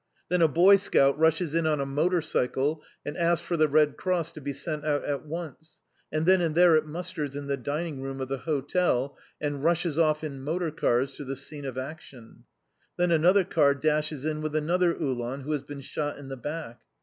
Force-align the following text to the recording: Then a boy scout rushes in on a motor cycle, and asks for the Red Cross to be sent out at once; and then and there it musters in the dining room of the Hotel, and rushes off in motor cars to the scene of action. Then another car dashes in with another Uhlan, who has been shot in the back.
Then 0.29 0.41
a 0.41 0.47
boy 0.47 0.77
scout 0.77 1.19
rushes 1.19 1.53
in 1.53 1.67
on 1.67 1.79
a 1.79 1.85
motor 1.85 2.23
cycle, 2.23 2.81
and 3.05 3.15
asks 3.15 3.45
for 3.45 3.55
the 3.55 3.67
Red 3.67 3.97
Cross 3.97 4.31
to 4.31 4.41
be 4.41 4.51
sent 4.51 4.83
out 4.83 5.05
at 5.05 5.27
once; 5.27 5.79
and 6.11 6.25
then 6.25 6.41
and 6.41 6.55
there 6.55 6.75
it 6.75 6.87
musters 6.87 7.35
in 7.35 7.45
the 7.45 7.55
dining 7.55 8.01
room 8.01 8.19
of 8.19 8.27
the 8.27 8.39
Hotel, 8.39 9.15
and 9.39 9.63
rushes 9.63 9.99
off 9.99 10.23
in 10.23 10.41
motor 10.41 10.71
cars 10.71 11.13
to 11.17 11.23
the 11.23 11.35
scene 11.35 11.65
of 11.65 11.77
action. 11.77 12.45
Then 12.97 13.11
another 13.11 13.43
car 13.43 13.75
dashes 13.75 14.25
in 14.25 14.41
with 14.41 14.55
another 14.55 14.91
Uhlan, 14.95 15.41
who 15.41 15.51
has 15.51 15.61
been 15.61 15.81
shot 15.81 16.17
in 16.17 16.29
the 16.29 16.35
back. 16.37 16.79